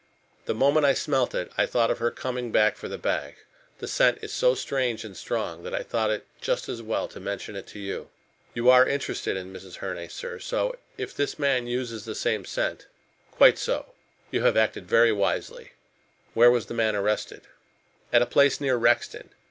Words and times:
The 0.45 0.55
moment 0.55 0.83
I 0.83 0.95
smelt 0.95 1.35
it 1.35 1.51
I 1.59 1.67
thought 1.67 1.91
of 1.91 1.99
her 1.99 2.09
coming 2.09 2.51
back 2.51 2.75
for 2.75 2.87
the 2.87 2.97
bag. 2.97 3.35
The 3.77 3.87
scent 3.87 4.17
is 4.23 4.33
so 4.33 4.55
strange 4.55 5.03
and 5.03 5.15
strong 5.15 5.61
that 5.61 5.75
I 5.75 5.83
thought 5.83 6.09
it 6.09 6.25
just 6.41 6.67
as 6.67 6.81
well 6.81 7.07
to 7.09 7.19
mention 7.19 7.55
it 7.55 7.67
to 7.67 7.77
you. 7.79 8.09
You 8.55 8.71
are 8.71 8.87
interested 8.87 9.37
in 9.37 9.53
Mrs. 9.53 9.75
Herne, 9.75 10.09
sir, 10.09 10.39
so 10.39 10.75
if 10.97 11.15
this 11.15 11.37
man 11.37 11.67
uses 11.67 12.05
the 12.05 12.15
same 12.15 12.45
scent" 12.45 12.87
"Quite 13.37 13.59
so. 13.59 13.93
You 14.31 14.41
have 14.41 14.57
acted 14.57 14.87
very 14.89 15.11
wisely. 15.11 15.73
Where 16.33 16.49
was 16.49 16.65
the 16.65 16.73
man 16.73 16.95
arrested?" 16.95 17.41
"At 18.11 18.23
a 18.23 18.25
place 18.25 18.59
near 18.59 18.77
Rexton. 18.79 19.29